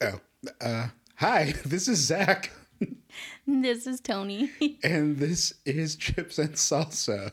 [0.00, 0.20] Oh,
[0.60, 2.50] uh, hi, this is Zach,
[3.46, 4.50] This is Toni.
[4.82, 7.32] and this is Chips and Salsa.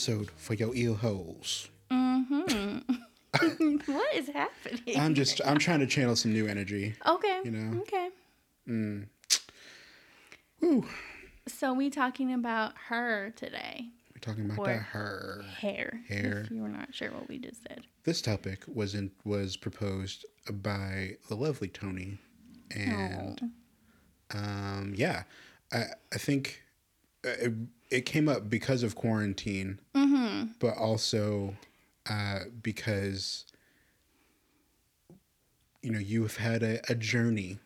[0.00, 1.68] Episode for your ear holes.
[1.90, 2.78] Mm-hmm.
[3.92, 4.98] what is happening?
[4.98, 6.94] I'm just, I'm trying to channel some new energy.
[7.06, 7.40] okay.
[7.44, 7.82] you know.
[7.82, 8.08] Okay.
[10.62, 10.86] Woo.
[11.48, 13.88] So we talking about her today.
[14.14, 15.44] We're talking about Or- that her.
[15.58, 16.00] Hair.
[16.08, 16.44] Hair.
[16.46, 17.82] If you were not sure what we just said.
[18.04, 22.16] This topic was in, was proposed by the lovely Toni,
[22.74, 23.38] and
[24.34, 24.38] Oh.
[24.38, 25.24] um, yeah,
[25.70, 26.62] I I think
[27.24, 27.52] it,
[27.90, 30.52] it came up because of quarantine, Mm-hmm.
[30.58, 31.54] but also
[32.08, 33.44] uh, because
[35.82, 37.58] you know you've had a, a journey.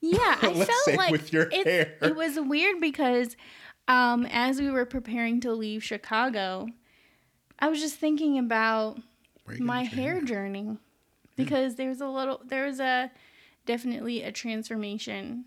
[0.00, 1.96] Yeah, I felt like with your it's- hair.
[2.02, 3.36] it was weird because
[3.88, 6.66] um, as we were preparing to leave Chicago,
[7.58, 8.98] I was just thinking about
[9.58, 10.76] my hair journey
[11.36, 13.10] because there's a little there was a
[13.66, 15.44] definitely a transformation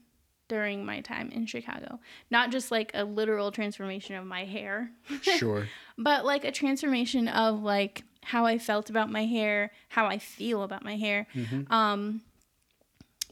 [0.47, 1.99] during my time in Chicago.
[2.29, 5.67] Not just like a literal transformation of my hair, Sure.
[5.97, 10.63] but like a transformation of like how I felt about my hair, how I feel
[10.63, 11.71] about my hair, Mm-hmm.
[11.73, 12.21] um,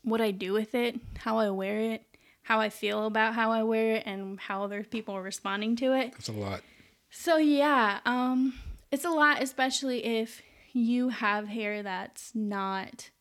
[0.03, 2.03] what I do with it, how I wear it,
[2.44, 5.94] how I feel about how I wear it, and how other people are responding to
[5.94, 6.11] it.
[6.11, 6.61] That's a lot.
[7.09, 8.53] So yeah, um,
[8.91, 10.41] it's a lot, especially if
[10.73, 13.11] you have hair that's not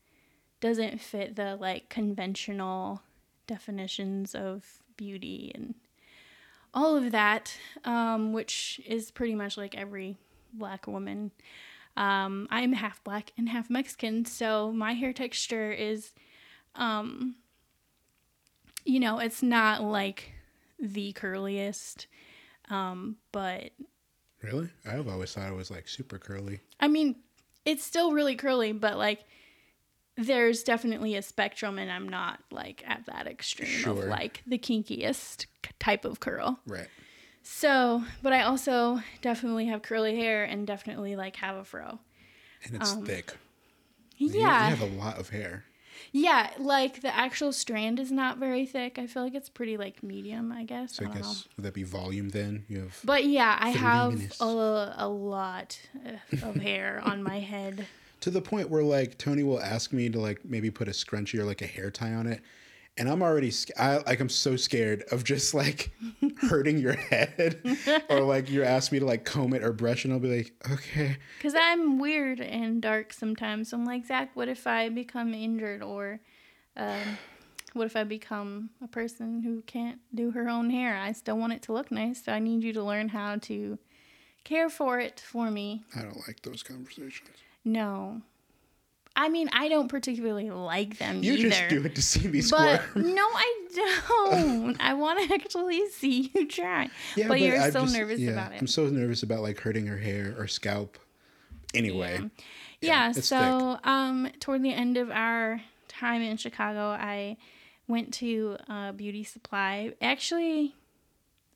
[0.61, 3.03] doesn't fit the like conventional
[3.53, 4.64] definitions of
[4.97, 5.75] beauty and
[6.72, 10.17] all of that, um, which is pretty much like every
[10.55, 11.31] black woman.
[11.97, 16.13] Um, I'm half black and half Mexican, so my hair texture is,
[16.74, 17.36] um,
[18.86, 20.33] you know, it's not like
[20.80, 22.07] the curliest,
[22.70, 23.73] um, but
[24.42, 24.70] Really?
[24.90, 26.61] I've always thought it was like super curly.
[26.80, 27.17] I mean,
[27.64, 29.24] it's still really curly, but like
[30.27, 33.92] there's definitely a spectrum and I'm not like at that extreme Sure.
[34.05, 35.46] of like the kinkiest
[35.78, 36.58] type of curl.
[36.66, 36.88] Right.
[37.42, 41.98] So, but I also definitely have curly hair and definitely like have a fro.
[42.64, 43.34] And it's Um, thick.
[44.16, 44.70] Yeah.
[44.70, 45.64] You have a lot of hair.
[46.12, 48.98] Yeah, like the actual strand is not very thick.
[48.98, 50.94] I feel like it's pretty like medium, I guess.
[50.96, 51.28] So I I don't know.
[51.28, 52.64] guess would that be volume then?
[52.68, 55.78] You have But yeah, I have a, a lot
[56.42, 57.86] of hair on my head.
[58.22, 61.38] To the point where like Toni will ask me to like maybe put a scrunchie
[61.38, 62.40] or like a hair tie on it,
[62.96, 65.90] and I'm already I, like I'm so scared of just like
[66.42, 67.60] hurting your head,
[68.08, 70.52] or like you ask me to like comb it or brush, and I'll be like,
[70.70, 73.72] okay, Because I'm weird and dark sometimes.
[73.72, 75.83] I'm like, Zach, what if I become injured?
[75.83, 76.20] Or
[76.77, 77.18] um,
[77.72, 80.96] what if I become a person who can't do her own hair?
[80.96, 82.24] I still want it to look nice.
[82.24, 83.78] So I need you to learn how to
[84.44, 85.84] care for it for me.
[85.96, 87.30] I don't like those conversations.
[87.64, 88.23] No.
[89.14, 91.50] I mean, I don't particularly like them You either.
[91.50, 93.14] just do it to see me but squirm.
[93.14, 94.80] no, I don't.
[94.80, 96.89] I want to actually see you try.
[97.14, 98.61] Yeah, but, you're I'm so just- nervous yeah, about it.
[98.61, 100.98] I'm so nervous about like hurting her hair or scalp.
[101.74, 102.20] Anyway,
[102.80, 107.36] yeah, it's so um toward the end of our time in chicago i
[107.86, 110.74] went to uh, beauty supply actually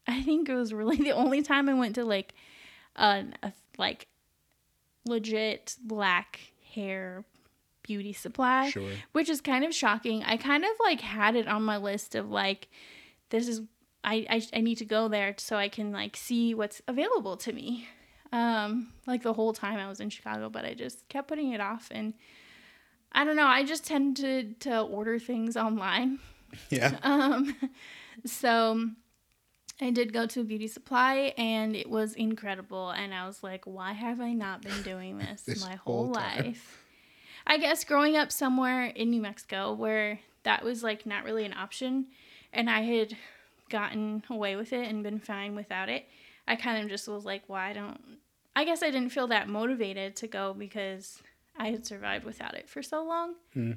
[0.06, 2.32] i think it was really the only time i went to like
[2.96, 3.24] a
[3.78, 4.06] like
[5.06, 6.40] legit black
[6.74, 7.24] hair
[7.82, 8.90] beauty supply Sure.
[9.12, 10.24] which is kind of shocking.
[10.24, 12.68] I kind of like had it on my list of like
[13.30, 13.62] this is
[14.04, 17.52] I, I i need to go there so i can like see what's available to
[17.52, 17.88] me.
[18.32, 21.60] Um like the whole time i was in chicago but i just kept putting it
[21.60, 22.14] off and
[23.12, 26.18] i don't know i just tended to order things online.
[26.70, 27.56] Yeah, um
[28.24, 28.88] so
[29.80, 33.64] i did go to a beauty supply and it was incredible and i was like
[33.66, 36.82] why have i not been doing this, This my whole, whole life?
[37.46, 41.52] I guess growing up somewhere in new mexico where that was like not really an
[41.54, 42.06] option
[42.52, 43.16] and i had
[43.68, 46.06] gotten away with it and been fine without it
[46.48, 48.00] i kind of just was like why don't
[48.54, 51.20] i guess i didn't feel that motivated to go because
[51.58, 53.34] i had survived without it for so long.
[53.52, 53.72] Hmm.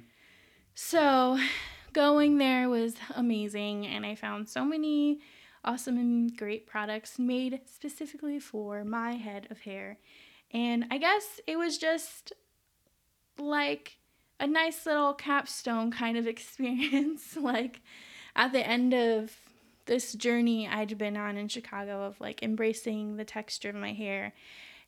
[0.76, 1.40] so
[1.94, 5.20] going there was amazing and i found so many
[5.64, 9.98] awesome and great products made specifically for my head of hair.
[10.52, 12.34] And i guess it was just
[13.38, 13.98] like
[14.40, 17.36] a nice little capstone kind of experience.
[17.36, 17.82] Like
[18.36, 19.36] at the end of
[19.86, 24.34] this journey I'd been on in Chicago of like embracing the texture of my hair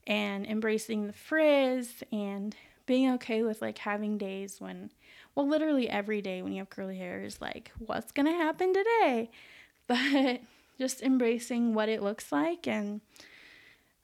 [0.06, 4.92] and embracing the frizz and being okay with like having days when
[5.34, 9.30] well literally every day when you have curly hair is like what's to happen today?
[9.88, 10.40] But
[10.82, 13.02] just embracing what it looks like and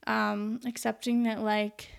[0.05, 1.89] um, accepting that like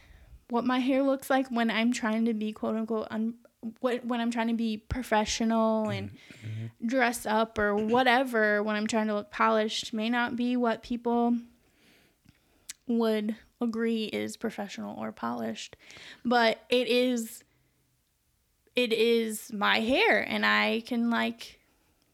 [0.51, 3.35] what my hair looks like when I'm trying to be quote unquote un-
[3.81, 6.87] what when I'm trying to be professional and mm-hmm.
[6.87, 11.37] dress up or whatever when I'm trying to look polished may not be what people
[12.87, 15.77] would agree is professional or polished
[16.25, 17.43] but it is
[18.77, 21.59] it is my hair and I can like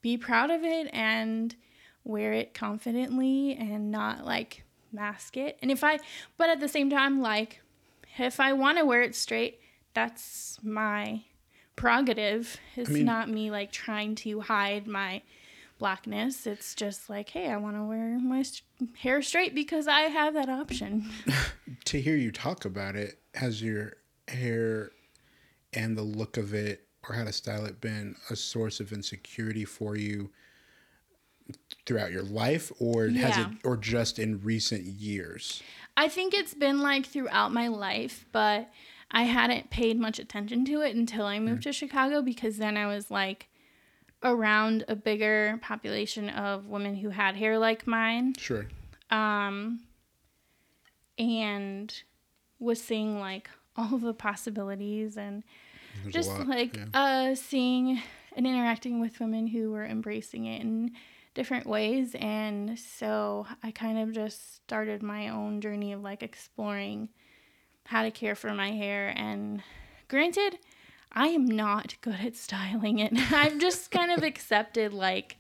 [0.01, 1.55] be proud of it and
[2.05, 5.59] wear it confidently and not like mask it.
[5.63, 5.99] And if I,
[6.37, 7.61] but at the same time, like,
[8.19, 9.61] if I want to wear it straight,
[9.95, 11.23] that's my
[11.77, 12.57] prerogative.
[12.77, 15.23] It's I mean, not me like trying to hide my
[15.79, 16.47] blackness.
[16.47, 18.45] It's just like, hey, I want to wear my
[18.99, 21.11] hair straight because I have that option.
[21.87, 23.95] to hear you talk about it, has your
[24.29, 24.93] hair
[25.73, 29.65] and the look of it or how to style it been a source of insecurity
[29.65, 30.31] for you
[31.87, 33.27] throughout your life or yeah.
[33.27, 35.63] has it or just in recent years?
[35.97, 38.71] I think it's been like throughout my life, but
[39.11, 41.65] I hadn't paid much attention to it until I moved mm.
[41.65, 43.49] to Chicago because then I was like
[44.23, 48.35] around a bigger population of women who had hair like mine.
[48.39, 48.67] Sure.
[49.11, 49.81] Um
[51.17, 51.95] and
[52.59, 55.45] was seeing like all the possibilities and
[56.03, 56.85] There's just like yeah.
[56.95, 58.03] uh seeing
[58.35, 60.91] and interacting with women who were embracing it and
[61.35, 62.15] different ways.
[62.15, 67.09] And so I kind of just started my own journey of like exploring
[67.87, 69.13] how to care for my hair.
[69.17, 69.63] And
[70.09, 70.59] granted,
[71.13, 73.13] I am not good at styling it.
[73.33, 75.37] I've just kind of accepted like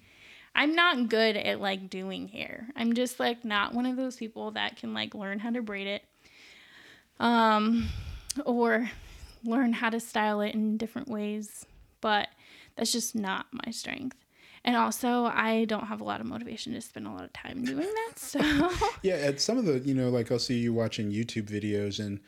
[0.54, 2.68] I'm not good at like doing hair.
[2.76, 5.86] I'm just like not one of those people that can like learn how to braid
[5.86, 6.02] it.
[7.18, 7.88] Um
[8.44, 8.90] or
[9.44, 11.66] learn how to style it in different ways,
[12.00, 12.28] but
[12.76, 14.23] that's just not my strength.
[14.64, 17.64] And also, I don't have a lot of motivation to spend a lot of time
[17.64, 18.18] doing that.
[18.18, 18.40] So
[19.02, 22.20] yeah, at some of the you know, like I'll see you watching YouTube videos, and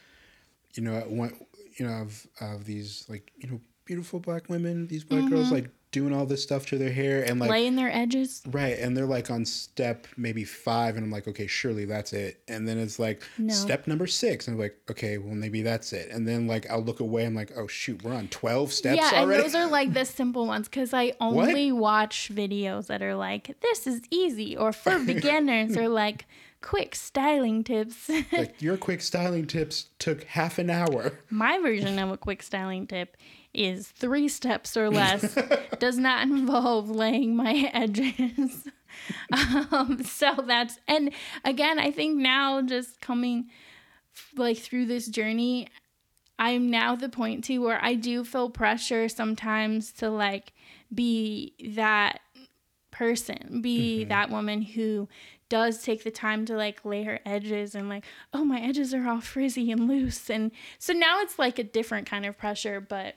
[0.74, 1.34] you know, one
[1.78, 5.30] you know of of these like you know beautiful black women, these black mm-hmm.
[5.30, 8.42] girls like doing all this stuff to their hair and like laying their edges.
[8.46, 8.78] Right.
[8.78, 12.42] And they're like on step maybe five, and I'm like, okay, surely that's it.
[12.48, 13.52] And then it's like no.
[13.52, 14.46] step number six.
[14.46, 16.10] And I'm like, okay, well, maybe that's it.
[16.10, 19.20] And then like I'll look away, I'm like, oh, shoot, we're on 12 steps yeah,
[19.20, 19.36] already.
[19.36, 21.80] and those are like the simple ones because I only what?
[21.80, 26.26] watch videos that are like, this is easy, or for beginners, or like,
[26.60, 28.10] quick styling tips.
[28.32, 31.12] like your quick styling tips took half an hour.
[31.30, 33.16] My version of a quick styling tip
[33.56, 35.36] is three steps or less,
[35.78, 38.68] does not involve laying my edges.
[39.72, 41.12] um, so that's, and
[41.44, 43.50] again, I think now just coming
[44.36, 45.68] like through this journey,
[46.38, 50.52] I'm now the point too where I do feel pressure sometimes to like
[50.94, 52.20] be that
[52.90, 54.08] person, be mm-hmm.
[54.08, 55.08] that woman who
[55.48, 59.08] does take the time to like lay her edges and like, oh, my edges are
[59.08, 60.28] all frizzy and loose.
[60.28, 63.14] And so now it's like a different kind of pressure, but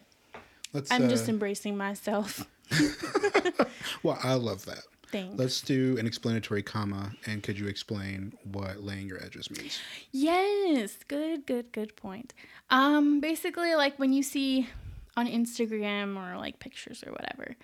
[0.73, 2.45] Let's, I'm uh, just embracing myself.
[4.03, 4.83] well, I love that.
[5.11, 5.39] Thanks.
[5.39, 9.79] Let's do an explanatory comma, and could you explain what laying your edges means?
[10.11, 12.33] Yes, good, good, good point.
[12.69, 14.69] Um, basically, like when you see
[15.17, 17.55] on Instagram or like pictures or whatever,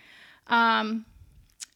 [0.47, 1.05] um,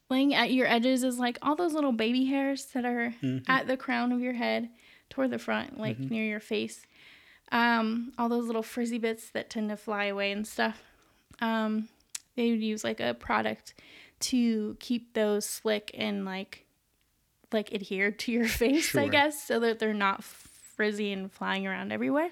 [0.10, 3.50] laying at your edges is like all those little baby hairs that are mm-hmm.
[3.50, 4.70] at the crown of your head
[5.12, 6.14] toward the front, like mm-hmm.
[6.14, 6.82] near your face.
[7.52, 10.82] Um, all those little frizzy bits that tend to fly away and stuff
[11.42, 11.88] um,
[12.36, 13.74] they would use like a product
[14.20, 16.66] to keep those slick and like
[17.52, 19.02] like adhered to your face, sure.
[19.02, 22.30] I guess, so that they're not frizzy and flying around everywhere.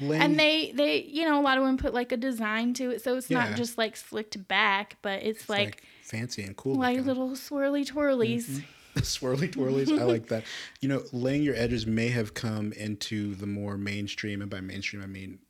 [0.00, 0.22] Lane.
[0.22, 3.02] And they they you know a lot of women put like a design to it,
[3.02, 3.44] so it's yeah.
[3.44, 7.06] not just like slicked back, but it's, it's like, like, fancy and cool, like looking.
[7.06, 8.48] little swirly twirlies.
[8.48, 8.64] Mm-hmm.
[9.00, 9.90] swirly twirlies.
[9.90, 10.44] I like that.
[10.80, 15.02] You know, laying your edges may have come into the more mainstream, and by mainstream
[15.02, 15.40] I mean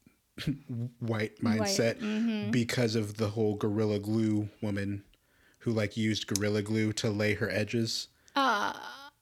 [1.01, 2.01] white mindset white.
[2.01, 2.51] Mm-hmm.
[2.51, 5.05] because of the whole gorilla glue woman
[5.61, 8.09] who like used gorilla glue to lay her edges.
[8.37, 8.73] Uh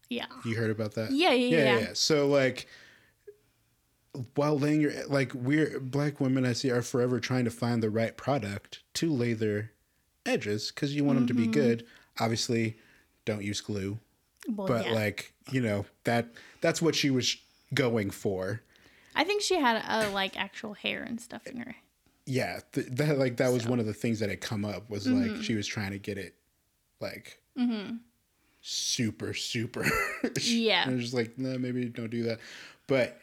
[0.08, 0.26] yeah.
[0.44, 1.10] You heard about that?
[1.10, 1.64] Yeah, yeah, yeah.
[1.64, 1.78] yeah.
[1.80, 1.90] yeah.
[1.94, 2.66] So like
[4.34, 7.90] while laying your like we're black women I see are forever trying to find the
[7.90, 9.72] right product to lay their
[10.24, 11.26] edges cuz you want mm-hmm.
[11.26, 11.52] them to be mm-hmm.
[11.52, 11.86] good.
[12.18, 12.76] Obviously,
[13.24, 13.98] don't use glue.
[14.48, 14.92] Well, but yeah.
[14.92, 16.28] like, you know, that
[16.60, 17.36] that's what she was
[17.74, 18.62] going for.
[19.16, 21.74] I think she had a like actual hair and stuff in her.
[22.26, 25.06] Yeah, th- that like that was one of the things that had come up was
[25.06, 25.34] mm-hmm.
[25.34, 26.34] like she was trying to get it
[27.00, 27.96] like mm-hmm.
[28.60, 29.84] super super.
[30.42, 30.88] Yeah.
[30.88, 32.40] and just like no, maybe don't do that.
[32.86, 33.18] But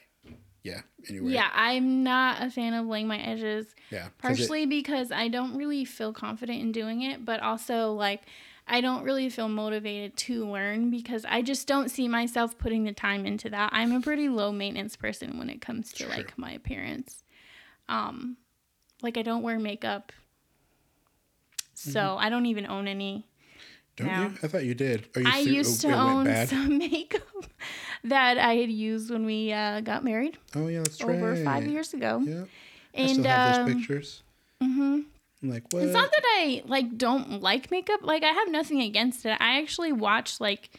[0.64, 0.82] yeah.
[1.10, 1.34] Anyway.
[1.34, 3.68] Yeah, I'm not a fan of laying my edges.
[3.92, 4.00] Yeah.
[4.00, 8.22] 'cause it- Partially because I don't really feel confident in doing it, but also like
[8.68, 12.94] I don't really feel motivated to learn because I just don't see myself putting the
[12.94, 13.70] time into that.
[13.74, 17.24] I'm a pretty low maintenance person when it comes to like my appearance.
[17.90, 18.38] Um
[19.02, 20.12] like I don't wear makeup.
[21.74, 22.20] So Mm-hmm.
[22.26, 23.28] I don't even own any.
[23.98, 24.24] don't now.
[24.30, 24.38] you?
[24.42, 25.08] I thought you did.
[25.16, 27.22] Oh, you I threw- used oh, to own some makeup
[28.06, 31.14] that I had used when we uh, got married Oh yeah, that's true.
[31.14, 31.44] over right.
[31.44, 32.22] five years ago.
[32.26, 32.44] Yeah.
[32.96, 34.24] I still have um, those pictures.
[34.62, 35.00] hmm
[35.44, 35.84] I'm like, what?
[35.84, 38.00] It's not that I like don't like makeup.
[38.02, 39.38] Like I have nothing against it.
[39.42, 40.70] I actually watch like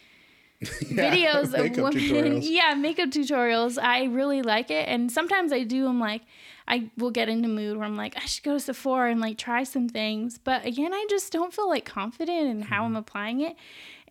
[0.91, 1.93] Yeah, videos of women.
[1.93, 2.41] tutorials.
[2.51, 3.79] Yeah, makeup tutorials.
[3.83, 5.87] I really like it, and sometimes I do.
[5.87, 6.23] I'm like,
[6.67, 9.37] I will get into mood where I'm like, I should go to Sephora and like
[9.37, 10.39] try some things.
[10.39, 12.85] But again, I just don't feel like confident in how Mm-hmm.
[12.87, 13.57] I'm applying it,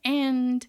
[0.06, 0.68] and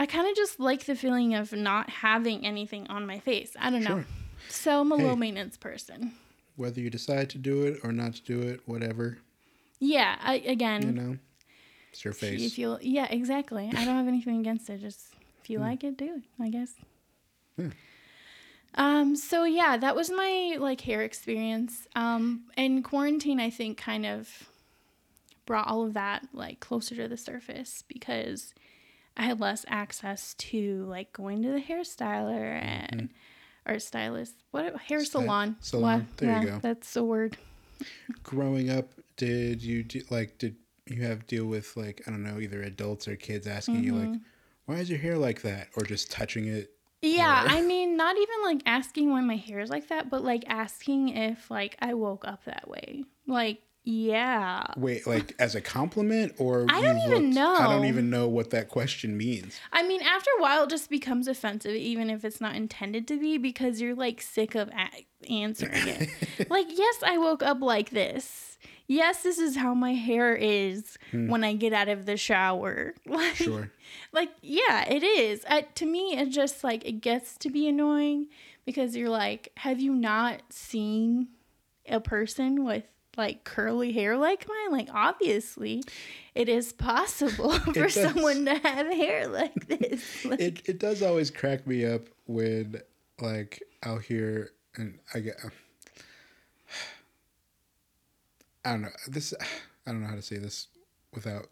[0.00, 3.52] I kind of just like the feeling of not having anything on my face.
[3.58, 4.02] I don't know.
[4.48, 5.04] So I'm a Hey.
[5.04, 6.12] low maintenance person.
[6.56, 9.18] Whether you decide to do it or not to do it, whatever,
[9.78, 10.16] Yeah.
[10.22, 11.18] I, again, you know,
[11.92, 12.42] it's your face.
[12.42, 13.68] If you, yeah, exactly.
[13.74, 14.80] I don't have anything against it.
[14.80, 16.22] Just if you like it, do it.
[16.42, 16.74] I guess.
[17.56, 17.70] Yeah.
[18.74, 19.16] Um.
[19.16, 21.86] So yeah, that was my like hair experience.
[21.94, 22.44] Um.
[22.56, 24.48] And quarantine, I think, kind of
[25.46, 28.52] brought all of that like closer to the surface because
[29.16, 33.10] I had less access to like going to the hairstyler and
[33.66, 34.34] or stylist.
[34.50, 35.56] What hair salon?
[35.60, 36.00] salon.
[36.08, 36.58] What- There you go.
[36.60, 37.36] That's the word.
[38.22, 40.56] Growing up, did you do, like did
[40.86, 44.12] you have deal with like I don't know either adults or kids asking you Mm-hmm.
[44.12, 44.20] like,
[44.66, 46.70] why is your hair like that, or just touching it?
[47.02, 50.24] Yeah, Or- I mean, not even like asking why my hair is like that, but
[50.24, 53.04] like asking if like I woke up that way.
[53.26, 54.64] Like, yeah.
[54.76, 58.50] Wait, like as a compliment, or I don't even looked- I don't even know what
[58.50, 59.58] that question means.
[59.72, 63.18] I mean, after a while, it just becomes offensive, even if it's not intended to
[63.20, 66.10] be, because you're like sick of a- answering it.
[66.50, 68.58] like, yes, I woke up like this.
[68.88, 72.94] Yes, this is how my hair is when I get out of the shower.
[73.06, 73.70] Like, Sure.
[74.12, 78.26] like yeah it is uh, to me it just like it gets to be annoying
[78.64, 81.28] because you're like have you not seen
[81.88, 82.84] a person with
[83.16, 85.82] like curly hair like mine like obviously
[86.34, 91.30] it is possible for someone to have hair like this Like, it it does always
[91.30, 92.80] crack me up when
[93.20, 95.48] like I'll hear and I get uh,
[98.64, 99.32] I don't know this
[99.86, 100.68] I don't know how to say this
[101.14, 101.46] without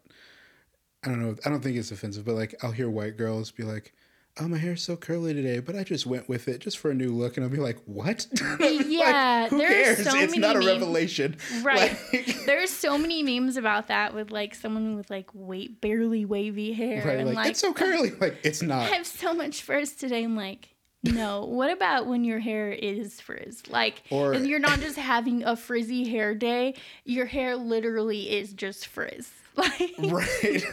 [1.03, 3.63] I don't know I don't think it's offensive but like I'll hear white girls be
[3.63, 3.93] like
[4.37, 6.93] oh my hair's so curly today but I just went with it just for a
[6.93, 8.27] new look and I'll be like what
[8.59, 10.65] Like, Yeah, who there cares so it's many not a memes.
[10.71, 15.79] revelation right Like- there's so many memes about that with like someone with like wait
[15.79, 19.07] barely wavy hair right and like, like it's so curly like it's not I have
[19.07, 20.23] so much frizz today.
[20.23, 21.45] I'm like, no.
[21.45, 23.69] what about when your hair is frizz?
[23.69, 26.73] Like, Or- and you're not just having a frizzy hair day.
[27.05, 29.31] Your hair literally is just frizz.
[29.55, 30.65] Like, right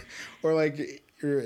[0.42, 1.04] or like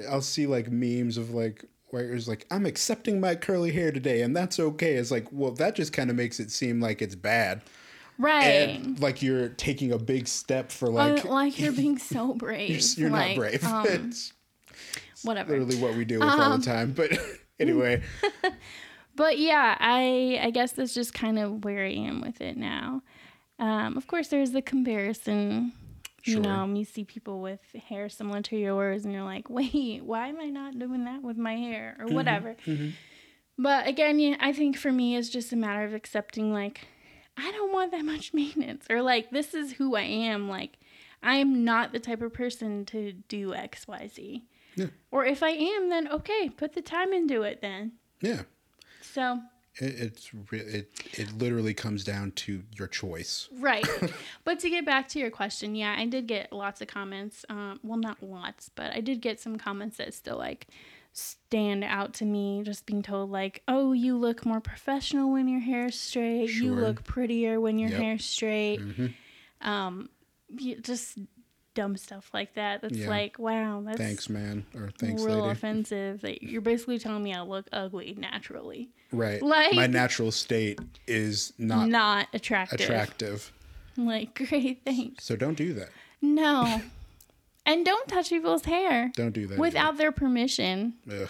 [0.08, 4.22] i'll see like memes of like where it's like i'm accepting my curly hair today
[4.22, 7.14] and that's okay it's like well that just kind of makes it seem like it's
[7.14, 7.62] bad
[8.18, 8.42] right.
[8.44, 12.70] and like you're taking a big step for Like, like like you're being so brave.
[12.70, 14.32] you're, you're Like, not brave Um, it's
[15.22, 15.50] whatever.
[15.58, 17.12] literally what we do with all Um, the time but
[17.60, 18.02] anyway
[19.14, 23.00] But yeah, I I guess that's just kind of where I am with it now.
[23.58, 25.72] Um, of course, there's the comparison.
[26.26, 26.42] You Sure.
[26.42, 30.40] know, you see people with hair similar to yours, and you're like, wait, why am
[30.40, 32.56] I not doing that with my hair or mm-hmm, whatever?
[32.66, 32.90] Mm-hmm.
[33.58, 36.88] But again, yeah, I think for me, it's just a matter of accepting, like,
[37.36, 40.48] I don't want that much maintenance, or like, this is who I am.
[40.48, 40.78] Like,
[41.22, 44.44] I am not the type of person to do X, Y, Z.
[44.74, 44.86] Yeah.
[45.10, 47.92] Or if I am, then okay, put the time into it then.
[48.20, 48.42] yeah
[49.00, 49.40] So
[49.78, 53.86] it's re- it it literally comes down to your choice Right.
[54.44, 57.44] but to get back to your question, yeah, I did get lots of comments.
[57.48, 60.66] Um, well, not lots, but I did get some comments that still like
[61.12, 62.62] stand out to me.
[62.64, 66.50] Just being told like, "Oh, you look more professional when your hair's straight.
[66.50, 68.00] You look prettier when your Yep.
[68.00, 69.14] hair's straight." Mhm.
[69.62, 70.10] Um,
[70.82, 71.18] just
[71.76, 72.82] dumb stuff like that.
[72.82, 73.08] That's Yeah.
[73.08, 76.22] like, wow, that's thanks man or thanks real lady offensive.
[76.22, 81.52] That you're basically telling me I look ugly naturally, right Like- my natural state is
[81.58, 82.80] not not attractive.
[82.80, 83.52] attractive
[83.96, 85.24] Like, great, thanks.
[85.24, 85.90] so don't do that
[86.20, 86.82] No.
[87.66, 90.94] and don't touch people's hair don't do that without their permission.
[91.08, 91.28] Ugh.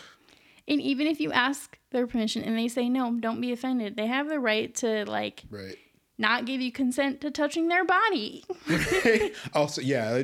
[0.69, 3.95] And even if you ask their permission and they say no, don't be offended.
[3.97, 5.77] They have the right to like right
[6.19, 8.45] not give you consent to touching their body.
[9.55, 10.23] also, yeah,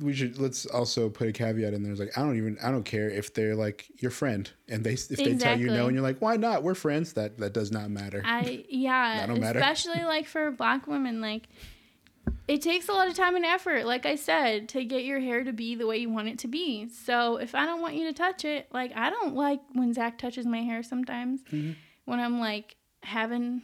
[0.00, 1.92] we should let's also put a caveat in there.
[1.92, 4.94] It's like I don't even I don't care if they're like your friend and they
[4.94, 7.70] if they tell you no and you're like why not we're friends that that does
[7.70, 8.20] not matter.
[8.24, 9.60] I yeah, That don't matter.
[9.60, 11.44] especially like for black women, like
[12.48, 15.44] it takes a lot of time and effort, like I said, to get your hair
[15.44, 16.88] to be the way you want it to be.
[16.88, 20.18] So if I don't want you to touch it, like I don't like when Zach
[20.18, 21.42] touches my hair sometimes.
[21.52, 21.72] Mm-hmm.
[22.04, 23.62] When I'm like having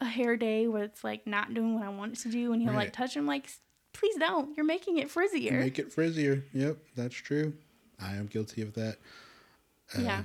[0.00, 2.60] a hair day where it's like not doing what I want it to do, and
[2.62, 2.84] he'll Right.
[2.86, 3.16] like touch.
[3.16, 3.48] I'm like,
[3.92, 4.56] please don't.
[4.56, 5.52] You're making it frizzier.
[5.60, 6.42] Make it frizzier.
[6.52, 7.54] Yep, that's true.
[8.00, 8.98] I am guilty of that.
[9.96, 10.22] Uh, yeah.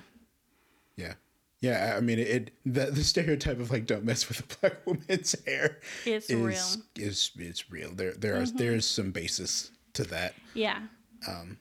[0.95, 1.13] Yeah.
[1.61, 2.51] Yeah, I mean it.
[2.65, 6.55] The, the stereotype of like don't mess with a black woman's hair It's is real.
[6.55, 7.01] Mm-hmm.
[7.01, 7.91] is it's real.
[7.93, 10.35] There there are there's some basis to that.
[10.53, 10.79] Yeah.
[11.27, 11.57] Um,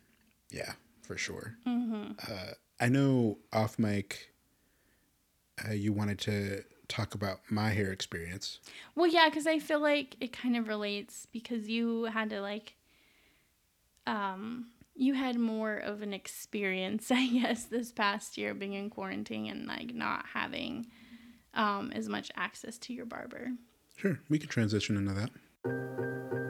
[0.51, 0.73] Yeah,
[1.03, 1.57] for sure.
[1.67, 2.13] Mm-hmm.
[2.33, 4.33] Uh, I know off mic,
[5.69, 8.59] uh, you wanted to talk about my hair experience.
[8.95, 12.75] Well, yeah, because I feel like it kind of relates because you had to like,
[14.07, 19.51] um, you had more of an experience, I guess, this past year being in quarantine
[19.51, 20.87] and like not having,
[21.55, 23.51] um, as much access to your barber.
[23.97, 26.48] Sure, we could transition into that.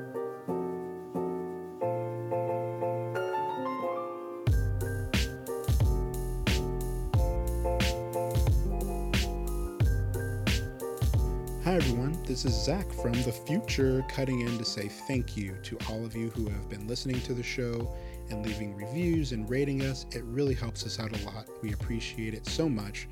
[12.28, 16.14] This is Zach from the future cutting in to say thank you to all of
[16.14, 17.90] you who have been listening to the show
[18.28, 20.04] and leaving reviews and rating us.
[20.12, 21.48] It really helps us out a lot.
[21.62, 23.08] We appreciate it so much.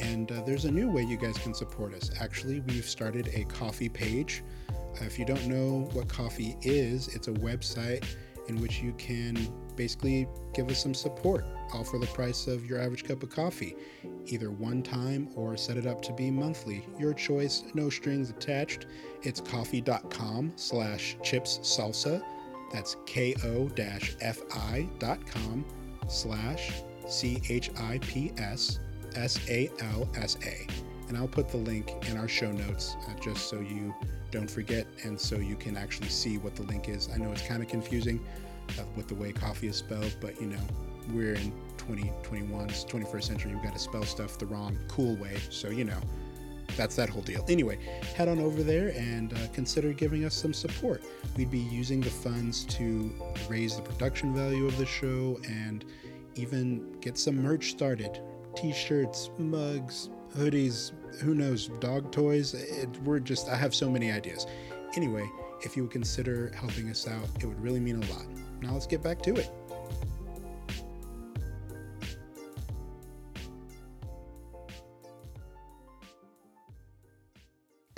[0.00, 2.10] And uh, there's a new way you guys can support us.
[2.20, 4.42] Actually, we've started a Ko-fi page.
[4.68, 8.04] Uh, if you don't know what Ko-fi is, it's a website
[8.48, 9.36] in which you can
[9.80, 13.74] basically give us some support, all for the price of your average cup of coffee,
[14.26, 16.84] either one time or set it up to be monthly.
[16.98, 18.84] Your choice, no strings attached.
[19.22, 22.22] It's ko-fi.com slash chips salsa.
[22.70, 23.74] That's ko-fi.com
[26.08, 26.72] slash
[27.08, 28.80] c-h-i-p-s
[29.16, 30.66] s-a-l-s-a.
[31.08, 33.94] And I'll put the link in our show notes uh, just so you
[34.30, 37.08] don't forget and so you can actually see what the link is.
[37.12, 38.20] I know it's kind of confusing
[38.78, 40.60] uh, with the way Ko-fi is spelled, but you know,
[41.12, 43.54] we're in 2021, it's 21st century.
[43.54, 45.38] We've got to spell stuff the wrong, cool way.
[45.50, 46.00] So, you know,
[46.76, 47.44] that's that whole deal.
[47.48, 47.78] Anyway,
[48.14, 51.02] head on over there and uh, consider giving us some support.
[51.36, 53.12] We'd be using the funds to
[53.48, 55.84] raise the production value of the show and
[56.36, 58.20] even get some merch started
[58.56, 62.54] t shirts, mugs, hoodies, who knows, dog toys.
[62.54, 64.46] It, we're just, I have so many ideas.
[64.96, 65.28] Anyway,
[65.62, 68.26] if you would consider helping us out, it would really mean a lot.
[68.62, 69.50] Now let's get back to it.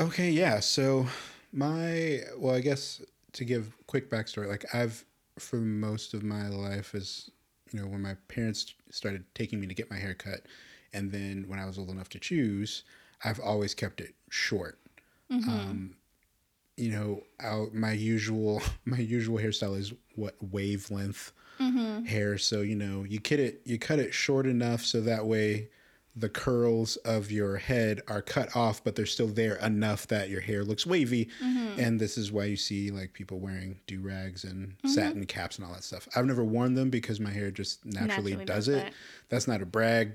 [0.01, 0.61] Okay, yeah.
[0.61, 1.07] So
[1.53, 3.01] my well, I guess
[3.33, 5.05] to give quick backstory, like I've
[5.39, 7.31] for most of my life is
[7.73, 10.43] you know when my parents started taking me to get my hair cut,
[10.93, 12.83] and then when I was old enough to choose,
[13.25, 14.79] I've always kept it short.
[15.49, 15.95] Um,
[16.83, 22.05] you know, I, my usual my usual hairstyle is what wavelength mm-hmm.
[22.05, 22.39] hair.
[22.39, 25.69] So you know, you cut it you cut it short enough so that way
[26.15, 30.43] the curls of your head are cut off, but they're still there enough that your
[30.43, 31.31] hair looks wavy.
[31.43, 31.81] Mm-hmm.
[31.81, 34.89] And this is why you see like people wearing do rags and mm-hmm.
[34.89, 36.07] satin caps and all that stuff.
[36.15, 38.85] I've never worn them because my hair just naturally, Naturally does, does it.
[38.85, 38.93] that.
[39.31, 40.15] That's not a brag.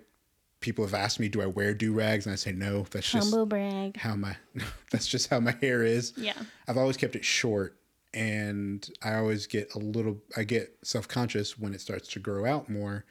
[0.68, 2.26] People have asked me, do I wear do rags?
[2.26, 2.86] And I say no.
[2.92, 3.96] That's just Humble brag.
[3.96, 4.36] how my
[4.92, 6.12] that's just how my hair is.
[6.18, 6.34] Yeah.
[6.68, 7.78] I've always kept it short
[8.14, 12.68] and I always get a little I get self-conscious when it starts to grow out
[12.70, 13.06] more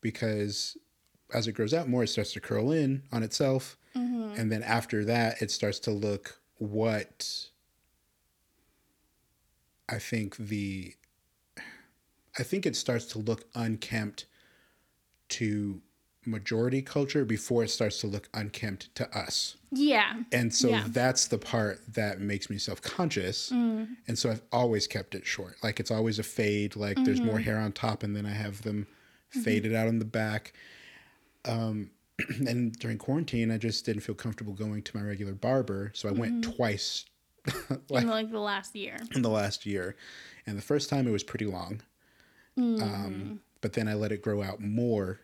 [0.00, 0.76] because
[1.32, 4.32] as it grows out more it starts to curl in on itself mm-hmm.
[4.36, 7.50] and then after that it starts to look what
[9.88, 10.96] I think the
[12.36, 14.26] I think it starts to look unkempt
[15.28, 15.82] to
[16.26, 19.56] majority culture before it starts to look unkempt to us.
[19.70, 20.22] Yeah.
[20.32, 20.84] And so Yeah.
[20.88, 23.50] that's the part that makes me self conscious.
[23.50, 23.96] Mm.
[24.08, 25.56] And so I've always kept it short.
[25.62, 26.76] Like it's always a fade.
[26.76, 27.26] Like there's Mm-hmm.
[27.26, 28.86] more hair on top, and then I have them
[29.30, 30.52] faded out on the back.
[31.44, 31.90] Um,
[32.48, 35.92] and during quarantine, I just didn't feel comfortable going to my regular barber.
[35.94, 36.52] So I went Mm-hmm.
[36.52, 37.04] twice
[37.90, 38.96] in like the last year.
[39.14, 39.96] in the last year.
[40.46, 41.80] And the first time it was pretty long.
[42.58, 42.82] Mm.
[42.82, 45.20] Um, but then I let it grow out more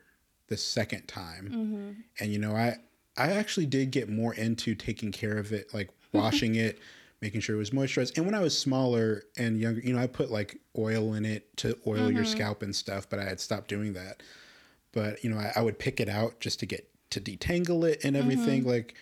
[0.53, 1.47] the second time.
[1.47, 1.91] Mm-hmm.
[2.21, 2.77] And you know, I
[3.17, 6.19] I actually did get more into taking care of it, like mm-hmm.
[6.19, 6.79] washing it,
[7.23, 8.19] making sure it was moisturized.
[8.19, 11.57] And when I was smaller and younger, you know, I put like oil in it
[11.59, 12.33] to oil your mm-hmm.
[12.33, 14.23] scalp and stuff, but I had stopped doing that.
[14.93, 18.05] But you know, I, I would pick it out just to get to detangle it
[18.05, 18.61] and everything.
[18.61, 18.71] Mm-hmm.
[18.71, 18.95] Like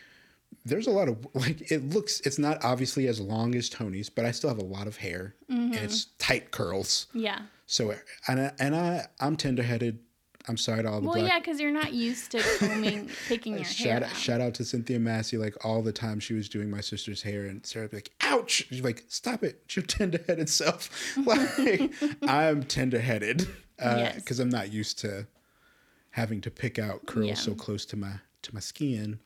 [0.65, 4.25] there's a lot of like it looks it's not obviously as long as Toni's, but
[4.25, 7.09] I still have a lot of hair and it's tight curls.
[7.13, 7.41] Yeah.
[7.67, 7.93] So
[8.29, 9.99] and I, and I I'm tenderheaded.
[10.49, 11.29] I'm sorry to all the Well, black.
[11.29, 14.17] yeah, because you're not used to combing, picking your hair Shout, out.
[14.17, 17.45] shout out to Cynthia Massie, like all the time she was doing my sister's hair,
[17.47, 20.89] and Sarah would be like, "Ouch!" She's like, "Stop it, it's your tender-headed self."
[21.27, 23.99] Like, I'm tender-headed because
[24.31, 24.39] Yes.
[24.39, 25.27] I'm not used to
[26.11, 27.35] having to pick out curls Yeah.
[27.35, 29.21] so close to my to my skin.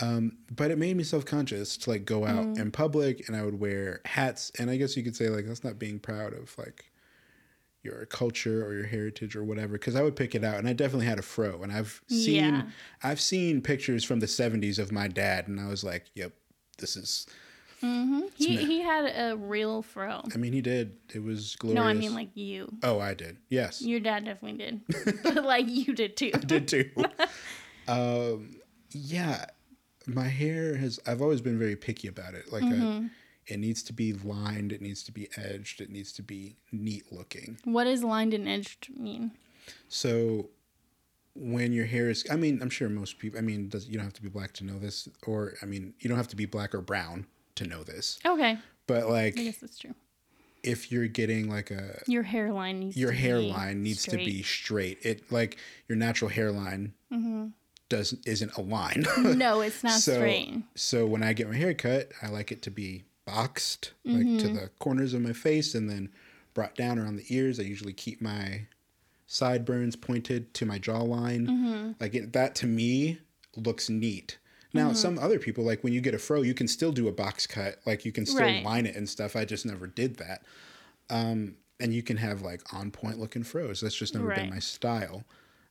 [0.00, 2.58] um, but it made me self-conscious to like go out Mm.
[2.58, 5.62] in public, and I would wear hats, and I guess you could say like that's
[5.64, 6.86] not being proud of like
[7.84, 10.72] your culture or your heritage or whatever because i would pick it out and i
[10.72, 12.62] definitely had a fro and i've seen Yeah.
[13.02, 16.32] i've seen pictures from the 70s of my dad and i was like yep
[16.78, 17.26] this is
[18.36, 20.22] He, he had a real fro.
[20.34, 22.72] i mean he did it was glorious No, I mean like you.
[22.82, 24.80] oh i did yes Your dad definitely did,
[25.22, 26.30] but like you did too.
[26.30, 26.90] did too
[27.88, 28.56] um
[28.90, 29.44] yeah
[30.06, 33.06] my hair has i've always been very picky about it like Mm-hmm.
[33.06, 33.10] I,
[33.46, 37.04] it needs to be lined it needs to be edged it needs to be neat
[37.12, 39.32] looking What does lined and edged mean?
[39.88, 40.50] So
[41.34, 44.04] when your hair is I mean, I'm sure most people I mean, does you don't
[44.04, 46.46] have to be black to know this or I mean, you don't have to be
[46.46, 47.26] black or brown
[47.56, 48.18] to know this.
[48.24, 49.94] Okay, But like I guess that's true.
[50.62, 54.18] if you're getting like a Your hairline needs your to hairline be needs straight.
[54.18, 54.98] to be straight.
[55.02, 55.56] It like
[55.88, 57.46] your natural hairline mm-hmm.
[57.88, 59.06] doesn't isn't a line.
[59.18, 60.62] No, it's not so straight.
[60.74, 64.46] so when I get my hair cut, I like it to be boxed like to
[64.46, 64.54] Mm-hmm.
[64.54, 66.10] the corners of my face and then
[66.52, 67.58] brought down around the ears.
[67.58, 68.66] I usually keep my
[69.26, 71.46] sideburns pointed to my jawline.
[71.48, 71.92] Mm-hmm.
[72.00, 73.18] Like it, that to me
[73.56, 74.38] looks neat.
[74.72, 74.94] Now, Mm-hmm.
[74.96, 77.46] some other people, like when you get a fro, you can still do a box
[77.46, 77.76] cut.
[77.86, 78.64] Like you can still Right.
[78.64, 79.36] line it and stuff.
[79.36, 80.42] I just never did that.
[81.10, 83.80] Um, and you can have like on point looking fros.
[83.80, 85.24] That's just never been my style.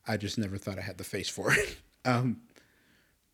[0.08, 1.78] I just never thought I had the face for it.
[2.06, 2.42] um,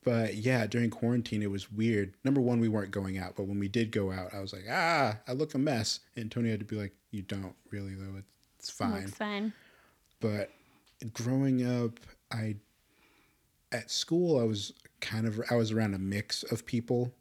[0.04, 2.14] but yeah, during quarantine, it was weird.
[2.24, 4.66] Number one, we weren't going out, but when we did go out, I was like,
[4.70, 6.00] ah, I look a mess.
[6.16, 8.18] And Toni had to be like, you don't really, though.
[8.18, 8.28] It's,
[8.60, 9.02] it's fine.
[9.02, 9.54] Looks fine.
[10.22, 10.52] But
[11.14, 12.00] growing up,
[12.32, 12.56] I,
[13.72, 17.14] at school, I was kind of, I was around a mix of people.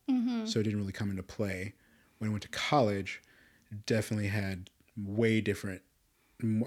[0.47, 1.75] So it didn't really come into play.
[2.19, 3.23] When I went to college,
[3.87, 5.83] definitely had way different,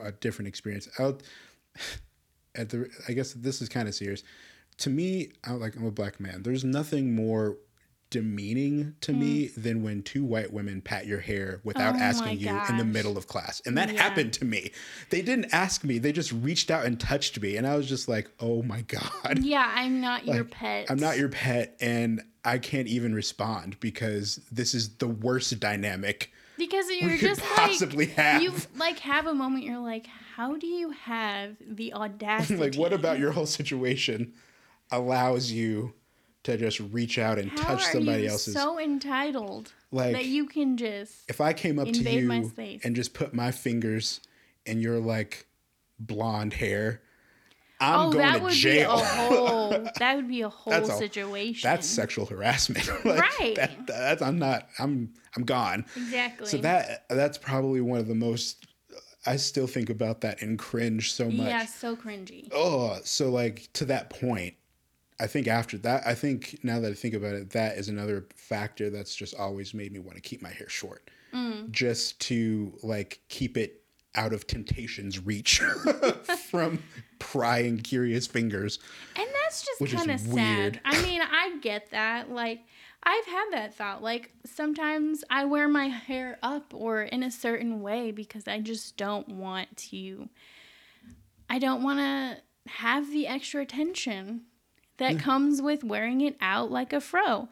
[0.03, 0.87] a different experience.
[0.99, 1.23] Out
[2.55, 4.23] at the, I guess this is kind of serious.
[4.81, 6.43] To me, I'm like I'm a black man.
[6.43, 7.57] There's nothing more
[8.11, 9.63] demeaning to me mm.
[9.63, 13.17] than when two white women pat your hair without Oh asking you in the middle
[13.17, 13.61] of class.
[13.65, 14.01] And that Yeah.
[14.01, 14.71] happened to me.
[15.09, 15.97] They didn't ask me.
[15.97, 19.39] They just reached out and touched me and I was just like, "Oh my god."
[19.41, 20.91] Yeah, I'm not your pet.
[20.91, 26.31] I'm not your pet and I can't even respond because this is the worst dynamic
[26.57, 28.41] because you're just possibly like have.
[28.43, 29.63] you like have a moment.
[29.63, 32.55] You're like, how do you have the audacity?
[32.59, 34.33] like what about your whole situation
[34.91, 35.93] allows you
[36.43, 40.25] to just reach out and How touch are somebody you else's so entitled Like, that
[40.25, 42.31] you can just if I came up to you
[42.83, 44.21] and just put my fingers
[44.65, 45.45] in your like
[45.99, 47.01] blonde hair,
[47.79, 48.95] I'm oh, going that to would jail.
[48.97, 51.69] be a whole that would be a whole That's a- situation.
[51.69, 52.87] that's sexual harassment.
[53.05, 53.55] Like, Right.
[53.55, 54.67] That, that's I'm not.
[54.79, 55.85] I'm I'm gone.
[55.95, 56.47] exactly.
[56.47, 58.67] So that that's probably one of the most.
[59.25, 61.47] I still think about that and cringe so much.
[61.47, 62.49] yeah, so cringy.
[62.51, 64.55] Oh, so like to that point,
[65.21, 68.25] I think after that, I think now that I think about it, that is another
[68.35, 71.71] factor that's just always made me want to keep my hair short, Mm.
[71.71, 73.83] just to like keep it
[74.15, 75.59] out of temptation's reach
[76.49, 76.83] from
[77.19, 78.79] prying curious fingers.
[79.15, 80.73] And that's just kind of weird.
[80.75, 80.81] sad.
[80.83, 82.29] I mean, I get that.
[82.29, 82.59] Like,
[83.03, 84.03] I've had that thought.
[84.03, 88.97] Like, sometimes I wear my hair up or in a certain way because I just
[88.97, 90.27] don't want to.
[91.49, 94.41] I don't want to have the extra attention
[94.97, 97.49] that comes with wearing it out like a fro.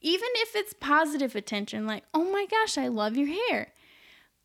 [0.00, 3.72] Even if it's positive attention, like, oh my gosh, I love your hair.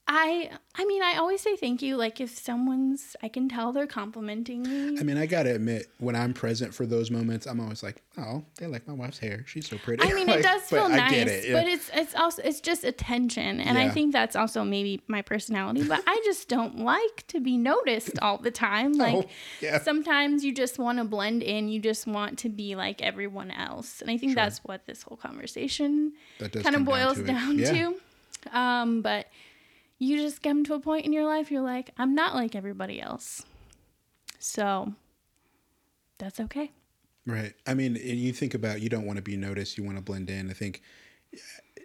[0.08, 1.98] I I mean, I always say thank you.
[1.98, 5.00] Like if someone's I can tell they're complimenting me.
[5.00, 8.44] I mean, I gotta admit, when I'm present for those moments, I'm always like, "Oh,
[8.60, 9.44] they like my wife's hair.
[9.48, 11.54] She's so pretty." I mean, Like, it does feel I nice, get it, yeah.
[11.54, 15.88] but it's it's also it's just attention, and I think that's also maybe my personality.
[15.88, 18.94] But I just don't like to be noticed all the time.
[19.06, 19.26] Like Oh,
[19.62, 19.80] yeah.
[19.82, 24.02] sometimes you just want to blend in, you just want to be like everyone else,
[24.02, 27.58] and I think that's what this whole conversation kind of come down boils to down
[27.58, 27.72] Yeah.
[27.72, 28.58] to.
[28.58, 29.28] Um, but
[30.00, 33.02] you just come to a point in your life, you're like, I'm not like everybody
[33.02, 33.46] else,
[34.40, 34.94] so
[36.18, 36.72] that's okay.
[37.26, 37.54] Right.
[37.66, 39.78] I mean, you think about you don't want to be noticed.
[39.78, 40.50] You want to blend in.
[40.50, 40.82] I think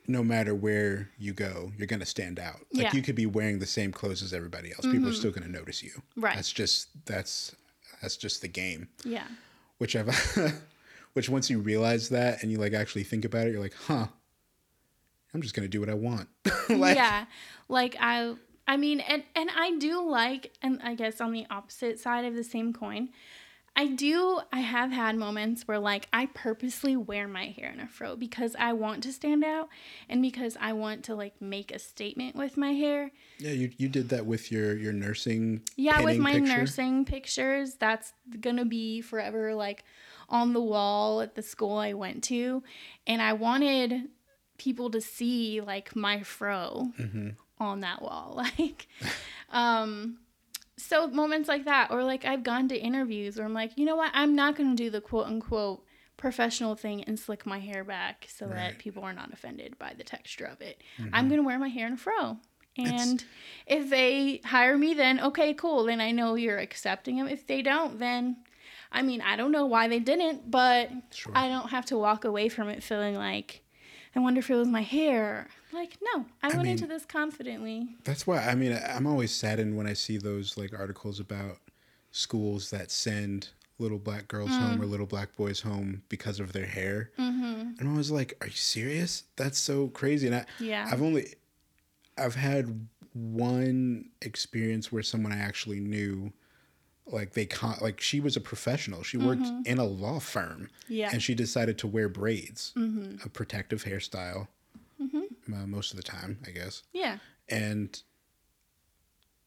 [0.06, 2.56] no matter where you go, you're going to stand out.
[2.56, 2.88] Like Yeah.
[2.88, 2.96] Mm-hmm.
[2.96, 4.86] you could be wearing the same clothes as everybody else.
[4.86, 5.92] People are still going to notice you.
[6.16, 6.34] Right.
[6.34, 7.54] That's just that's
[8.02, 8.88] that's just the game.
[9.04, 9.26] Yeah.
[9.78, 10.08] Which I've
[11.14, 14.08] which once you realize that and you like actually think about it, you're like, huh,
[15.34, 16.28] I'm just gonna do what I want.
[16.68, 17.26] like, yeah
[17.70, 18.34] like i
[18.68, 22.34] i mean and and i do like and i guess on the opposite side of
[22.34, 23.08] the same coin
[23.76, 27.86] i do i have had moments where like i purposely wear my hair in a
[27.86, 29.68] fro because i want to stand out
[30.08, 33.88] and because i want to like make a statement with my hair yeah, you you
[33.88, 35.62] did that with your your nursing.
[35.76, 36.46] yeah with my picture.
[36.56, 39.84] nursing pictures that's gonna be forever like
[40.28, 42.62] on the wall at the school i went to
[43.06, 44.08] and i wanted
[44.60, 47.30] people to see like my fro Mm-hmm.
[47.58, 48.86] on that wall like
[49.50, 50.18] um
[50.76, 53.96] so moments like that or like i've gone to interviews where i'm like you know
[53.96, 55.84] what i'm not going to do the quote unquote
[56.16, 58.54] professional thing and slick my hair back so Right.
[58.56, 61.68] that people are not offended by the texture of it i'm going to wear my
[61.68, 62.36] hair in a fro
[62.76, 63.24] and
[63.66, 67.62] if they hire me then okay cool then i know you're accepting them if they
[67.62, 68.36] don't then
[68.92, 71.32] i mean i don't know why they didn't but Sure.
[71.34, 73.62] i don't have to walk away from it feeling like
[74.14, 77.96] i wonder if it was my hair like no i, went mean- into this confidently
[78.04, 81.58] That's why I mean I'm always saddened when I see those like articles about
[82.10, 84.58] schools that send little black girls Mm.
[84.60, 87.10] home or little black boys home because of their hair.
[87.18, 87.78] Mm-hmm.
[87.78, 89.22] And I was like, "Are you serious?
[89.36, 90.86] That's so crazy." And I, Yeah.
[90.92, 91.34] I've only,
[92.18, 96.32] I've had one experience where someone I actually knew,
[97.12, 99.02] like they con- like she was a professional.
[99.02, 100.70] She worked in a law firm.
[100.84, 100.92] Mm-hmm.
[100.94, 101.10] Yeah.
[101.12, 102.72] And she decided to wear braids,
[103.24, 104.48] a protective hairstyle,
[105.00, 107.18] uh, most of the time, I guess yeah
[107.48, 108.02] and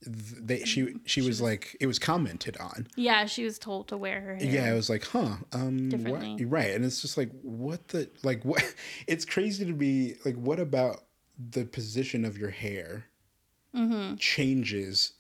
[0.06, 4.20] they she she was like it was commented on Yeah, she was told to wear
[4.20, 4.46] her hair.
[4.46, 5.90] yeah i was like huh um what?
[5.92, 6.46] Differently.
[6.46, 8.62] right and it's just like what the like what
[9.08, 11.04] it's crazy to be like what about
[11.52, 13.06] the position of your hair
[13.76, 14.18] Mm-hmm.
[14.18, 15.14] changes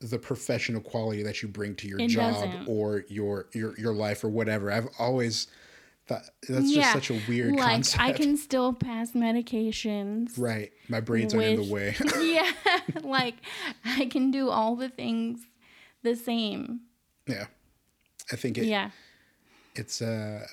[0.00, 2.68] the professional quality that you bring to your It job doesn't.
[2.68, 5.46] or your your your life or whatever i've always
[6.06, 10.38] thought that's just such a weird like concept I can still pass medications.
[10.38, 12.50] right my braids aren't in the way yeah,
[13.02, 13.34] like
[13.84, 15.40] I can do all the things
[16.02, 16.80] the same.
[17.26, 17.46] yeah
[18.32, 18.90] i think it, Yeah.
[19.76, 20.46] it's a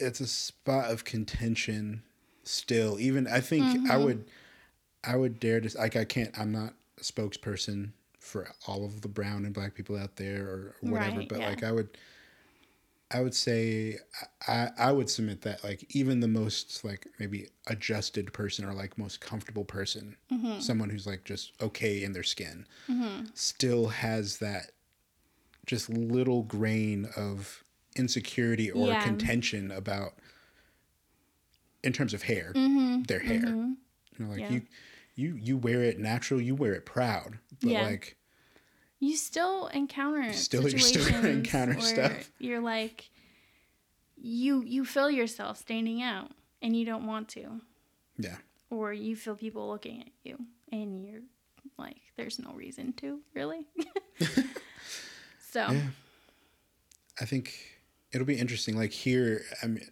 [0.00, 2.02] it's a spot of contention
[2.42, 4.04] still even i think i Mm-hmm.
[4.04, 4.24] would
[5.04, 7.90] i would dare to like i can't i'm not a spokesperson
[8.28, 11.48] for all of the brown and black people out there or whatever Right, but yeah.
[11.48, 11.96] like i would
[13.10, 13.96] i would say
[14.46, 18.98] i i would submit that like even the most like maybe adjusted person or like
[18.98, 20.60] most comfortable person Mm-hmm.
[20.60, 22.66] someone who's like just okay in their skin
[23.34, 24.72] still has that
[25.66, 27.62] just little grain of
[27.96, 29.02] insecurity or Yeah.
[29.02, 30.14] contention about
[31.82, 32.52] in terms of hair
[33.06, 33.56] their hair
[34.18, 34.52] you know like Mm-hmm.
[34.54, 34.60] Yeah.
[34.60, 34.62] you
[35.14, 37.82] you you wear it natural you wear it proud but Yeah.
[37.82, 38.16] like
[39.00, 42.30] You still encounter Still- you're still gonna situations encounter stuff.
[42.38, 43.10] You're like
[44.16, 46.32] you you feel yourself standing out
[46.62, 47.60] and you don't want to.
[48.18, 48.36] yeah
[48.70, 50.38] Or you feel people looking at you
[50.72, 51.22] and you're
[51.78, 53.60] like there's no reason to, really.
[55.50, 55.80] so Yeah.
[57.20, 57.54] I think
[58.12, 58.76] it'll be interesting.
[58.76, 59.88] Like here, I mean,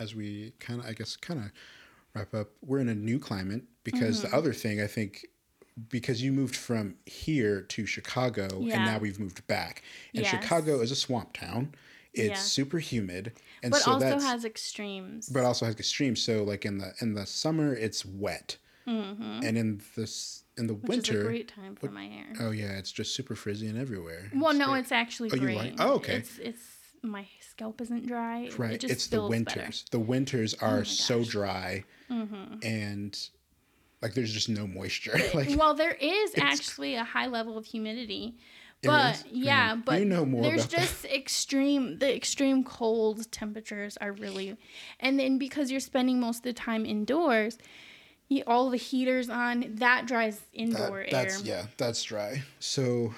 [0.00, 1.50] as we kind of, I guess, kind of
[2.14, 4.30] wrap up, we're in a new climate because Mm-hmm.
[4.30, 5.26] the other thing I think,
[5.88, 8.76] because you moved from here to Chicago Yeah.
[8.76, 9.82] and now we've moved back,
[10.14, 10.30] and Yes.
[10.30, 11.74] Chicago is a swamp town.
[12.14, 12.34] It's Yeah.
[12.36, 15.28] super humid, and but so also has extremes.
[15.28, 16.22] but also has extremes.
[16.22, 19.40] So like in the in the summer, it's wet, Mm-hmm.
[19.44, 22.32] and in this in the which is a winter, great time for my hair.
[22.40, 24.30] oh yeah, it's just super frizzy and everywhere.
[24.34, 25.56] Well, It's no, it's actually Oh, you great.
[25.58, 26.14] like- oh, okay.
[26.16, 26.62] It's it's
[27.02, 28.44] my scalp isn't dry.
[28.44, 28.80] It Right.
[28.80, 29.60] just It's the feels better.
[29.60, 29.84] winters.
[29.90, 32.64] The winters are my so dry Mm-hmm.
[32.66, 33.28] and
[34.02, 35.18] like there's just no moisture.
[35.34, 38.36] like Well, there is actually a high level of humidity.
[38.82, 40.80] But yeah, Man, but you know more there's about that.
[40.80, 44.56] just extreme the extreme cold temperatures are really
[45.00, 47.58] and then because you're spending most of the time indoors,
[48.28, 51.46] you, all the heaters on, that dries indoor that, that's air.
[51.46, 52.42] yeah, that's dry.
[52.60, 53.14] So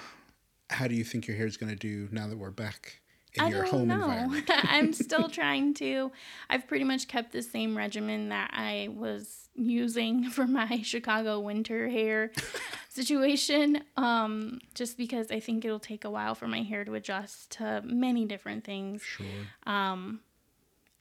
[0.69, 3.01] how do you think your hair is going to do now that we're back
[3.35, 3.95] in I your don't home know.
[4.09, 4.45] environment?
[4.49, 6.11] I'm still trying to.
[6.49, 11.89] I've pretty much kept the same regimen that I was using for my Chicago winter
[11.89, 12.31] hair
[12.89, 13.83] situation.
[13.97, 17.81] Um, just because I think it'll take a while for my hair to adjust to
[17.85, 19.25] many different things, Sure.
[19.65, 20.21] um,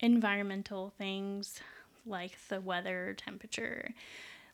[0.00, 1.60] environmental things
[2.06, 3.90] like the weather, temperature,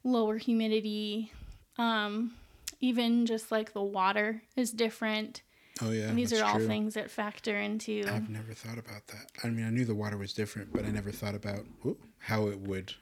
[0.03, 1.33] lower humidity,
[1.79, 2.35] um,
[2.81, 5.43] even just like the water is different.
[5.83, 6.05] Oh yeah.
[6.09, 6.67] And these are all true.
[6.67, 8.05] things that factor into.
[8.09, 9.27] I've never thought about that.
[9.43, 12.47] I mean, I knew the water was different, but I never thought about whoop, how
[12.49, 12.95] it would.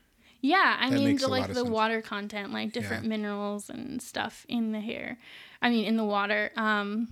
[0.45, 1.69] Yeah, I That mean, the, like the sense.
[1.69, 5.17] water content, like different minerals and stuff in the hair.
[5.63, 6.51] I mean, in the water.
[6.57, 7.09] Um,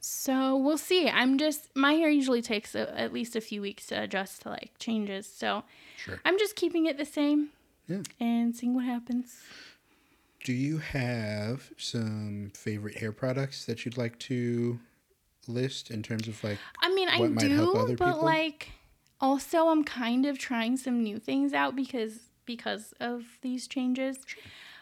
[0.00, 1.08] So we'll see.
[1.08, 4.48] I'm just my hair usually takes a, at least a few weeks to adjust to
[4.48, 5.26] like changes.
[5.26, 5.62] So
[5.96, 6.20] Sure.
[6.24, 7.50] I'm just keeping it the same
[7.86, 8.02] Yeah.
[8.18, 9.36] and seeing what happens.
[10.42, 14.80] Do you have some favorite hair products that you'd like to
[15.46, 18.24] list in terms of like I mean, I What might help do, but people?
[18.24, 18.70] like
[19.22, 24.18] also I'm kind of trying some new things out because because of these changes.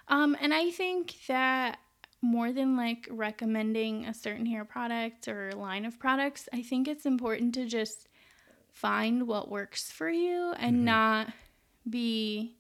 [0.09, 1.79] Um and I think that
[2.23, 7.07] more than like recommending a certain hair product or line of products, I think it's
[7.07, 8.09] important to just
[8.73, 10.85] find what works for you and Mhm.
[10.85, 11.33] not
[11.89, 12.57] be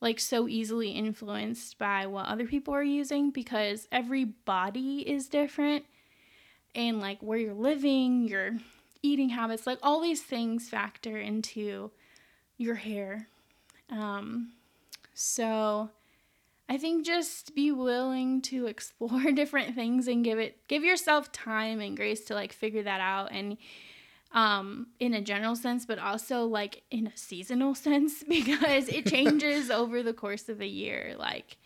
[0.00, 5.84] like so easily influenced by what other people are using because every body is different
[6.74, 8.56] and like where you're living, your
[9.02, 11.90] eating habits, like all these things factor into
[12.56, 13.28] your hair.
[13.90, 14.52] Um,
[15.14, 15.90] so
[16.70, 21.80] I think just be willing to explore different things and give it give yourself time
[21.80, 23.56] and grace to like figure that out and
[24.32, 29.70] um in a general sense but also like in a seasonal sense because it changes
[29.70, 31.56] over the course of a year like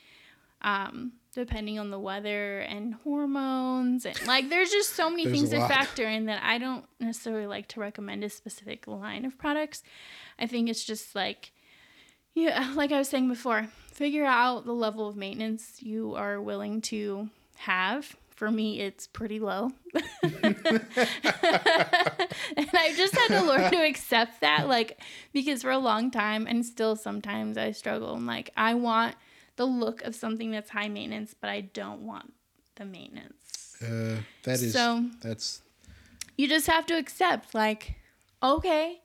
[0.62, 5.68] um depending on the weather and hormones and like there's just so many things that
[5.68, 9.82] factor in that I don't necessarily like to recommend a specific line of products.
[10.38, 11.52] I think it's just like
[12.34, 16.80] yeah, like I was saying before, figure out the level of maintenance you are willing
[16.82, 18.16] to have.
[18.30, 19.70] For me, it's pretty low.
[20.24, 20.56] and
[22.72, 25.00] I just had to learn to accept that, like,
[25.32, 28.12] because for a long time, and still sometimes I struggle.
[28.12, 29.14] I'm like, I want
[29.56, 32.32] the look of something that's high maintenance, but I don't want
[32.76, 33.76] the maintenance.
[33.82, 35.62] uh that is So- that's
[36.36, 37.94] You just have to accept, like,
[38.42, 39.00] okay,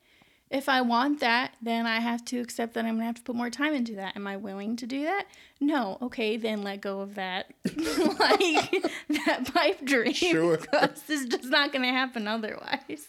[0.49, 3.35] if I want that, then I have to accept that I'm gonna have to put
[3.35, 4.15] more time into that.
[4.15, 5.25] Am I willing to do that?
[5.59, 5.99] No.
[6.01, 7.51] Okay, then let go of that,
[8.19, 8.71] like
[9.09, 10.13] that pipe dream.
[10.13, 10.57] Sure.
[10.61, 13.07] because it's just not gonna happen otherwise.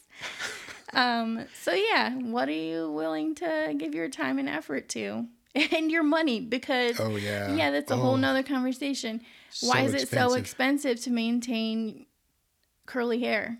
[0.92, 1.46] Um.
[1.62, 5.26] So yeah, what are you willing to give your time and effort to,
[5.72, 6.40] and your money?
[6.40, 7.54] Because oh yeah.
[7.54, 9.20] yeah, that's a whole Oh, nother conversation.
[9.50, 10.38] so Why is it so expensive.
[10.38, 12.06] expensive to maintain
[12.86, 13.58] curly hair?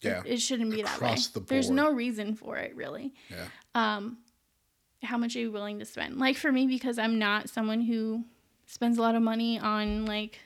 [0.00, 0.22] Yeah.
[0.24, 1.08] It shouldn't be that way.
[1.08, 3.14] Across the There's no reason for it, really.
[3.30, 3.46] Yeah.
[3.74, 4.18] Um,
[5.02, 6.18] how much are you willing to spend?
[6.18, 8.24] Like for me, because I'm not someone who
[8.66, 10.38] spends a lot of money on like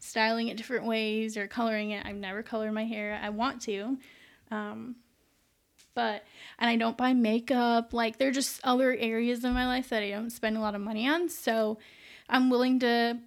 [0.00, 2.04] styling it different ways or coloring it.
[2.06, 3.18] I've never colored my hair.
[3.22, 3.98] I want to.
[4.50, 4.96] Um,
[5.94, 6.24] but
[6.58, 7.92] and I don't buy makeup.
[7.92, 10.74] Like there are just other areas in my life that I don't spend a lot
[10.74, 11.28] of money on.
[11.28, 11.78] So
[12.28, 13.18] I'm willing to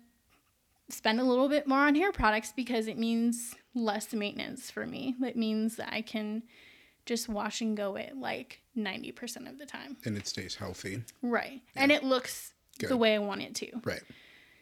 [0.89, 5.15] spend a little bit more on hair products because it means less maintenance for me.
[5.21, 6.43] It means that I can
[7.05, 9.97] just wash and go it like 90% of the time.
[10.05, 11.03] and it stays healthy.
[11.21, 11.61] Right.
[11.75, 12.89] And it looks Good.
[12.89, 13.67] the way I want it to.
[13.83, 14.01] Right.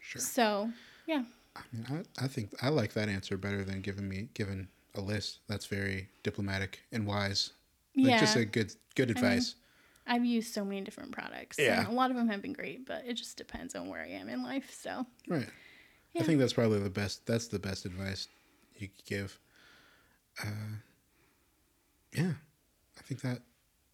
[0.02, 0.22] Sure.
[0.22, 0.70] So,
[1.08, 1.24] yeah.
[1.56, 5.02] I mean, I, I think I like that answer better than giving me giving a
[5.02, 5.40] list.
[5.48, 7.52] That's very diplomatic and wise.
[7.96, 8.20] Like yeah.
[8.20, 9.56] just a good good advice.
[10.08, 11.58] I've used so many different products.
[11.58, 11.80] Yeah.
[11.80, 14.10] And a lot of them have been great, but it just depends on where I
[14.10, 14.72] am in life.
[14.80, 15.48] So, right.
[16.14, 16.22] Yeah.
[16.22, 17.26] I think that's probably the best.
[17.26, 18.28] That's the best advice
[18.78, 19.40] you could give.
[20.42, 20.78] Uh,
[22.14, 22.34] yeah,
[22.98, 23.42] I think that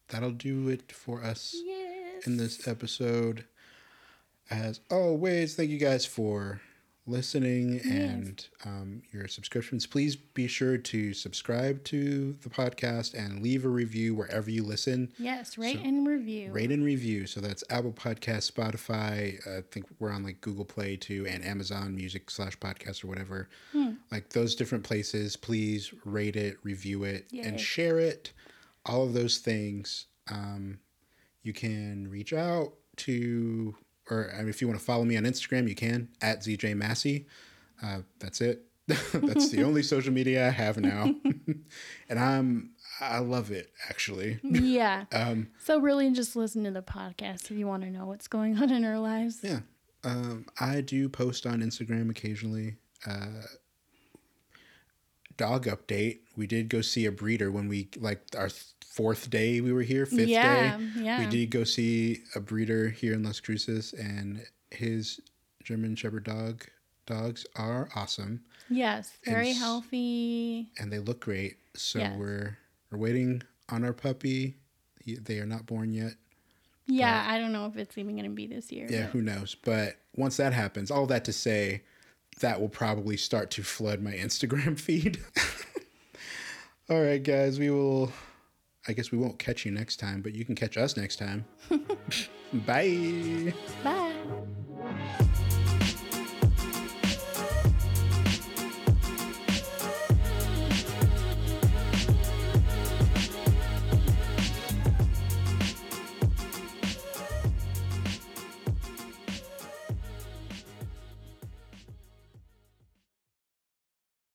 [0.09, 2.27] that'll do it for us yes.
[2.27, 3.45] in this episode.
[4.49, 6.61] As always, thank you guys for
[7.07, 9.85] listening and um, your subscriptions.
[9.87, 15.11] Please be sure to subscribe to the podcast and leave a review wherever you listen.
[15.17, 16.51] Yes, rate So, and review.
[16.51, 17.25] Rate and review.
[17.25, 19.39] So that's Apple Podcast, Spotify.
[19.47, 23.49] I think we're on like Google Play too, and Amazon Music slash podcast or whatever.
[23.71, 23.91] Hmm.
[24.11, 25.35] Like those different places.
[25.35, 27.41] Please rate it, review it, Yay.
[27.41, 28.31] and share it.
[28.85, 30.05] All of those things.
[30.29, 30.79] Um,
[31.43, 33.75] you can reach out to,
[34.09, 36.75] or I mean, if you want to follow me on Instagram, you can at ZJ
[36.75, 37.27] Massie.
[37.83, 38.63] Uh, that's it.
[39.13, 41.13] that's the only social media I have now,
[42.09, 44.39] and I'm I love it actually.
[44.43, 45.05] yeah.
[45.11, 48.57] Um, So, really, just listen to the podcast if you want to know what's going
[48.61, 49.39] on in our lives.
[49.43, 49.59] Yeah.
[50.03, 52.75] Um, I do post on Instagram occasionally.
[53.07, 53.43] Uh,
[55.41, 56.19] dog update.
[56.37, 58.49] We did go see a breeder when we like our
[58.85, 60.77] fourth day we were here, fifth yeah.
[60.77, 60.83] day.
[60.97, 61.19] Yeah.
[61.19, 65.19] We did go see a breeder here in Las Cruces, and his
[65.63, 66.65] German Shepherd dog
[67.07, 69.11] dogs are awesome, Yes.
[69.25, 70.69] Very s- healthy.
[70.79, 71.57] and they look great.
[71.75, 72.17] So Yes.
[72.17, 72.57] we're
[72.91, 74.57] we're waiting on our puppy.
[75.03, 76.13] He- They are not born yet.
[76.85, 77.25] Yeah.
[77.27, 78.87] I don't know if it's even going to be this year.
[78.89, 79.55] Yeah, but- who knows?
[79.55, 81.81] But once that happens, all that to say,
[82.41, 85.19] that will probably start to flood my Instagram feed.
[86.89, 88.11] all right, guys, we will.
[88.87, 91.45] I guess we won't catch you next time, but you can catch us next time.
[92.53, 93.53] Bye.
[93.83, 94.13] Bye.